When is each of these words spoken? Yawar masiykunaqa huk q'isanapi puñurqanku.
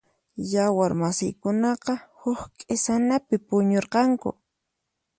Yawar 0.51 0.91
masiykunaqa 1.01 1.93
huk 2.21 2.41
q'isanapi 2.59 3.35
puñurqanku. 3.47 4.29